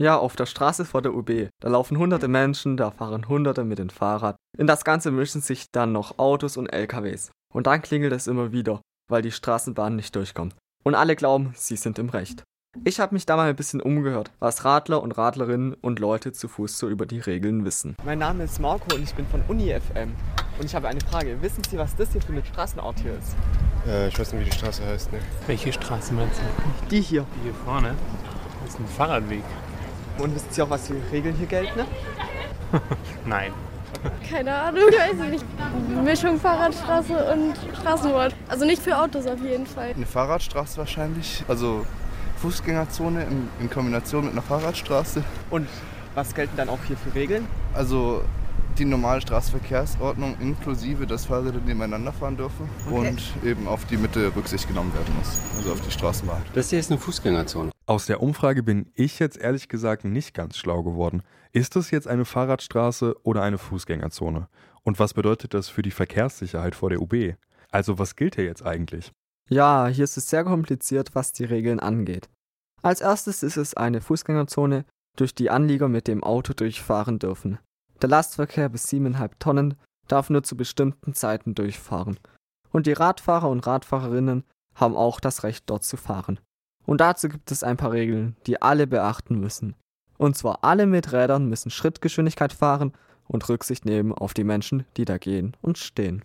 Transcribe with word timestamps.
Ja, 0.00 0.16
auf 0.16 0.36
der 0.36 0.46
Straße 0.46 0.84
vor 0.84 1.02
der 1.02 1.12
UB. 1.12 1.48
Da 1.60 1.68
laufen 1.68 1.98
hunderte 1.98 2.28
Menschen, 2.28 2.76
da 2.76 2.92
fahren 2.92 3.28
hunderte 3.28 3.64
mit 3.64 3.80
dem 3.80 3.90
Fahrrad. 3.90 4.36
In 4.56 4.68
das 4.68 4.84
Ganze 4.84 5.10
mischen 5.10 5.40
sich 5.40 5.72
dann 5.72 5.90
noch 5.90 6.20
Autos 6.20 6.56
und 6.56 6.68
LKWs. 6.68 7.32
Und 7.52 7.66
dann 7.66 7.82
klingelt 7.82 8.12
es 8.12 8.28
immer 8.28 8.52
wieder, 8.52 8.80
weil 9.10 9.22
die 9.22 9.32
Straßenbahn 9.32 9.96
nicht 9.96 10.14
durchkommt. 10.14 10.54
Und 10.84 10.94
alle 10.94 11.16
glauben, 11.16 11.52
sie 11.56 11.74
sind 11.74 11.98
im 11.98 12.10
Recht. 12.10 12.44
Ich 12.84 13.00
habe 13.00 13.12
mich 13.14 13.26
da 13.26 13.34
mal 13.34 13.48
ein 13.48 13.56
bisschen 13.56 13.80
umgehört, 13.80 14.30
was 14.38 14.64
Radler 14.64 15.02
und 15.02 15.18
Radlerinnen 15.18 15.74
und 15.74 15.98
Leute 15.98 16.30
zu 16.30 16.46
Fuß 16.46 16.78
so 16.78 16.88
über 16.88 17.04
die 17.04 17.18
Regeln 17.18 17.64
wissen. 17.64 17.96
Mein 18.04 18.20
Name 18.20 18.44
ist 18.44 18.60
Marco 18.60 18.94
und 18.94 19.02
ich 19.02 19.14
bin 19.16 19.26
von 19.26 19.42
UniFM. 19.48 20.14
Und 20.60 20.64
ich 20.64 20.76
habe 20.76 20.86
eine 20.86 21.00
Frage. 21.00 21.42
Wissen 21.42 21.64
Sie, 21.68 21.76
was 21.76 21.96
das 21.96 22.12
hier 22.12 22.22
für 22.22 22.32
eine 22.32 22.44
Straßenart 22.44 23.00
hier 23.00 23.14
ist? 23.18 23.34
Äh, 23.84 24.08
ich 24.08 24.18
weiß 24.18 24.32
nicht, 24.32 24.46
wie 24.46 24.50
die 24.50 24.56
Straße 24.56 24.86
heißt. 24.86 25.10
Ne? 25.10 25.18
Welche 25.48 25.72
Straße 25.72 26.14
meinst 26.14 26.38
du? 26.38 26.88
Die 26.88 27.00
hier. 27.00 27.26
Die 27.36 27.44
hier 27.44 27.54
vorne. 27.64 27.96
Das 28.62 28.74
ist 28.74 28.80
ein 28.80 28.86
Fahrradweg. 28.86 29.42
Und 30.18 30.34
wissen 30.34 30.48
Sie 30.50 30.62
auch, 30.62 30.70
was 30.70 30.86
die 30.86 30.94
Regeln 31.12 31.36
hier 31.36 31.46
gelten? 31.46 31.78
Ne? 31.78 31.86
Nein. 33.24 33.52
Keine 34.28 34.54
Ahnung, 34.54 34.82
ich 34.90 34.98
weiß 34.98 35.30
nicht. 35.30 35.44
Mischung 36.04 36.38
Fahrradstraße 36.38 37.32
und 37.32 37.54
Straßenbahn. 37.80 38.32
Also 38.48 38.64
nicht 38.64 38.82
für 38.82 38.96
Autos 38.96 39.26
auf 39.26 39.40
jeden 39.40 39.66
Fall. 39.66 39.92
Eine 39.94 40.06
Fahrradstraße 40.06 40.76
wahrscheinlich. 40.78 41.44
Also 41.48 41.84
Fußgängerzone 42.36 43.24
in, 43.24 43.48
in 43.60 43.70
Kombination 43.70 44.24
mit 44.24 44.32
einer 44.32 44.42
Fahrradstraße. 44.42 45.24
Und 45.50 45.68
was 46.14 46.34
gelten 46.34 46.56
dann 46.56 46.68
auch 46.68 46.78
hier 46.86 46.96
für 46.96 47.14
Regeln? 47.14 47.46
Also 47.74 48.22
die 48.78 48.84
normale 48.84 49.20
Straßenverkehrsordnung 49.20 50.36
inklusive, 50.40 51.06
dass 51.06 51.26
Fahrräder 51.26 51.60
nebeneinander 51.60 52.12
fahren 52.12 52.36
dürfen 52.36 52.68
Okay. 52.86 53.08
und 53.08 53.22
eben 53.44 53.66
auf 53.66 53.84
die 53.86 53.96
Mitte 53.96 54.34
Rücksicht 54.34 54.68
genommen 54.68 54.92
werden 54.94 55.14
muss. 55.16 55.40
Also 55.56 55.72
auf 55.72 55.80
die 55.80 55.90
Straßenbahn. 55.90 56.42
Das 56.54 56.70
hier 56.70 56.78
ist 56.78 56.90
eine 56.90 57.00
Fußgängerzone. 57.00 57.70
Aus 57.86 58.06
der 58.06 58.22
Umfrage 58.22 58.62
bin 58.62 58.90
ich 58.94 59.18
jetzt 59.18 59.36
ehrlich 59.38 59.68
gesagt 59.68 60.04
nicht 60.04 60.34
ganz 60.34 60.56
schlau 60.56 60.82
geworden. 60.82 61.22
Ist 61.52 61.76
das 61.76 61.90
jetzt 61.90 62.06
eine 62.06 62.24
Fahrradstraße 62.24 63.16
oder 63.22 63.42
eine 63.42 63.58
Fußgängerzone? 63.58 64.48
Und 64.84 64.98
was 64.98 65.14
bedeutet 65.14 65.54
das 65.54 65.68
für 65.68 65.82
die 65.82 65.90
Verkehrssicherheit 65.90 66.74
vor 66.74 66.90
der 66.90 67.00
UB? 67.02 67.34
Also 67.70 67.98
was 67.98 68.16
gilt 68.16 68.36
hier 68.36 68.44
jetzt 68.44 68.64
eigentlich? 68.64 69.12
Ja, 69.50 69.86
hier 69.88 70.04
ist 70.04 70.16
es 70.16 70.28
sehr 70.28 70.44
kompliziert, 70.44 71.14
was 71.14 71.32
die 71.32 71.44
Regeln 71.44 71.80
angeht. 71.80 72.28
Als 72.82 73.00
erstes 73.00 73.42
ist 73.42 73.56
es 73.56 73.74
eine 73.74 74.00
Fußgängerzone, 74.00 74.84
durch 75.16 75.34
die 75.34 75.50
Anlieger 75.50 75.88
mit 75.88 76.06
dem 76.06 76.22
Auto 76.22 76.52
durchfahren 76.52 77.18
dürfen. 77.18 77.58
Der 78.00 78.08
Lastverkehr 78.08 78.68
bis 78.68 78.86
7,5 78.88 79.30
Tonnen 79.38 79.74
darf 80.06 80.30
nur 80.30 80.42
zu 80.42 80.56
bestimmten 80.56 81.14
Zeiten 81.14 81.54
durchfahren. 81.54 82.18
Und 82.70 82.86
die 82.86 82.92
Radfahrer 82.92 83.48
und 83.48 83.66
Radfahrerinnen 83.66 84.44
haben 84.74 84.96
auch 84.96 85.20
das 85.20 85.42
Recht, 85.42 85.64
dort 85.66 85.84
zu 85.84 85.96
fahren. 85.96 86.38
Und 86.86 87.00
dazu 87.00 87.28
gibt 87.28 87.50
es 87.50 87.62
ein 87.62 87.76
paar 87.76 87.92
Regeln, 87.92 88.36
die 88.46 88.62
alle 88.62 88.86
beachten 88.86 89.38
müssen. 89.38 89.74
Und 90.16 90.36
zwar 90.36 90.64
alle 90.64 90.86
mit 90.86 91.12
Rädern 91.12 91.48
müssen 91.48 91.70
Schrittgeschwindigkeit 91.70 92.52
fahren 92.52 92.92
und 93.26 93.48
Rücksicht 93.48 93.84
nehmen 93.84 94.12
auf 94.12 94.32
die 94.32 94.44
Menschen, 94.44 94.84
die 94.96 95.04
da 95.04 95.18
gehen 95.18 95.56
und 95.60 95.78
stehen. 95.78 96.16